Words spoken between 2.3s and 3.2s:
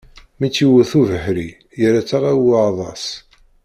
i uɛḍas.